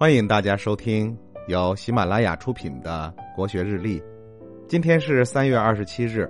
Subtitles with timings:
[0.00, 1.14] 欢迎大家收听
[1.46, 4.00] 由喜马拉雅出品的《国学日历》。
[4.66, 6.26] 今天是三月二十七日，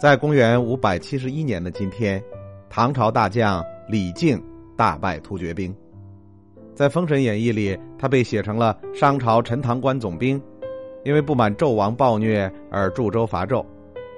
[0.00, 2.24] 在公元五百七十一年的今天，
[2.70, 4.42] 唐朝大将李靖
[4.78, 5.76] 大败突厥兵。
[6.74, 10.42] 在《封神演义》里，他被写成了商朝陈塘关总兵，
[11.04, 13.62] 因为不满纣王暴虐而驻州伐纣。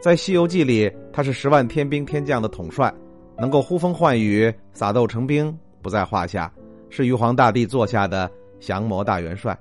[0.00, 2.94] 在《西游记》里，他是十万天兵天将的统帅，
[3.36, 5.52] 能够呼风唤雨、撒豆成兵
[5.82, 6.48] 不在话下，
[6.90, 8.30] 是玉皇大帝座下的。
[8.64, 9.56] 降魔大元帅，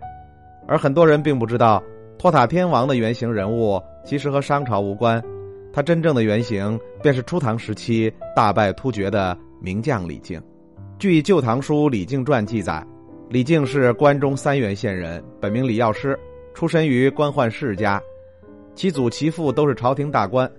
[0.67, 1.83] 而很多人并不知道，
[2.17, 5.21] 托塔天王的原型人物其实和商朝无关，
[5.73, 10.41] 他真正的原型便是初唐时期大败突厥的名将李靖。
[10.97, 12.85] 据《旧唐书·李靖传》记载，
[13.29, 16.17] 李靖是关中三原县人，本名李药师，
[16.53, 18.01] 出身于官宦世家，
[18.73, 20.49] 其祖其父都是朝廷大官。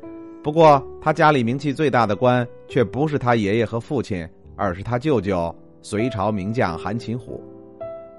[0.43, 7.43] 不过，他家里名气最大的官却不是他爷爷和父亲，而是他舅舅隋朝名将韩擒虎。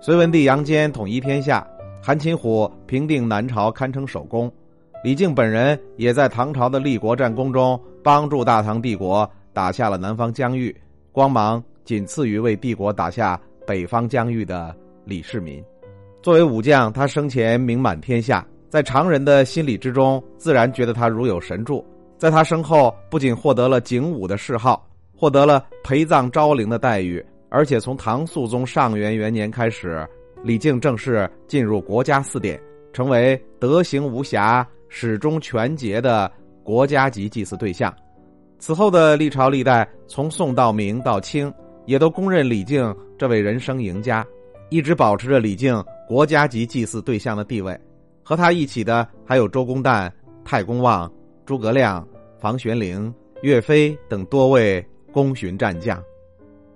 [0.05, 1.68] 隋文帝杨坚统一天下，
[2.00, 4.54] 韩擒虎平定南朝，堪称首功。
[5.03, 10.80] 李靖本人也在唐朝的立国战功中帮助大唐帝国打下了南方疆域，
[11.11, 15.59] 光芒仅次于为帝国打下北方疆域的李世民。
[16.22, 21.83] 作为武将，他生前名满天下，在常人的心理之中，自然觉得他如有神助。
[22.16, 27.26] 在他身后，不仅获得了景武的谥号，获得了陪葬昭陵的待遇。
[27.50, 30.08] 而且从唐肃宗上元元年开始，
[30.44, 32.60] 李靖正式进入国家四典，
[32.92, 36.32] 成为德行无瑕、始终全节的
[36.64, 37.94] 国家级祭祀对象。
[38.58, 41.54] 此后的历朝历代，从宋到明到清，
[41.86, 44.26] 也都公认李靖这位人生赢家，
[44.70, 47.78] 一直保持着李靖国家级祭祀对象的地位。
[48.23, 50.12] 和他一起的还有周公旦、
[50.44, 51.12] 太公望、
[51.46, 52.06] 诸葛亮、
[52.40, 56.02] 房玄龄、岳飞等多位功勋战将。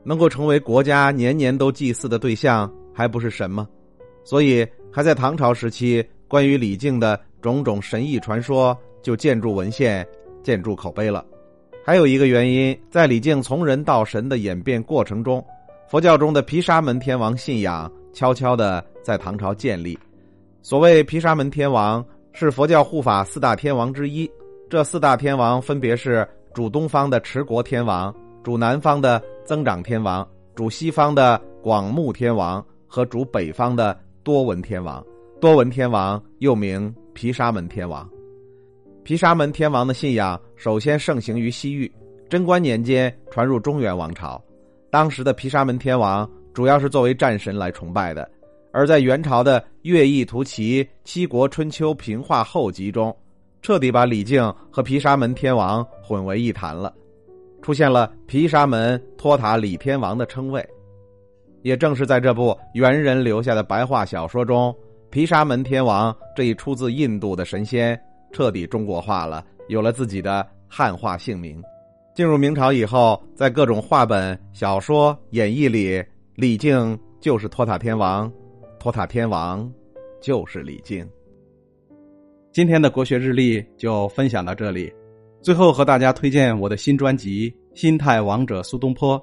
[0.10, 3.68] 能够成为国家年年都祭祀的对象，还不是神吗？
[4.24, 10.04] 所以，还在唐朝时期，关于李靖的种种神异传说就建筑文献、
[10.42, 11.24] 建筑口碑了。
[11.86, 15.46] 还有一个原因，在李靖从人到神的演变过程中，
[15.88, 19.96] 佛教中的毗沙门天王信仰悄悄的在唐朝建立。
[20.64, 22.04] 所谓毗沙门天王，
[22.34, 24.28] 是佛教护法四大天王之一。
[24.72, 28.12] 这四大天王分别是主东方的持国天王。
[28.42, 35.04] 主南方的增长天王，主西方的广目天王和主北方的多闻天王。
[35.42, 38.08] 多闻天王又名毗沙门天王。
[39.04, 41.92] 毗沙门天王的信仰首先盛行于西域，
[42.30, 44.40] 贞观年间传入中原王朝。
[44.92, 48.30] 当时的毗沙门天王主要是作为战神来崇拜的，
[48.72, 53.18] 而在元朝的《乐毅图齐七国春秋平话后集》中，
[53.64, 56.94] 彻底把李靖和毗沙门天王混为一谈了。
[57.62, 60.66] 出现了毗沙门托塔李天王的称谓，
[61.62, 64.76] 也正是在这部猿人留下的白话小说中，
[65.10, 68.00] 毗沙门天王这一出自印度的神仙
[68.32, 71.62] 彻底中国化了，有了自己的汉化姓名。
[72.16, 76.04] 进入明朝以后，在各种话本、小说、演义里，
[76.36, 78.32] 李靖就是托塔天王，
[78.78, 79.72] 托塔天王
[80.22, 81.08] 就是李靖。
[82.52, 84.92] 今天的国学日历就分享到这里。
[85.42, 89.18] 最后和大家推荐我的新专辑《心态王者苏东坡》，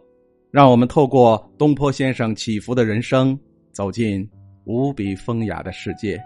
[0.50, 3.38] 让我们透过东坡先生起伏的人生，
[3.70, 4.26] 走进
[4.64, 6.18] 无比风雅的世界。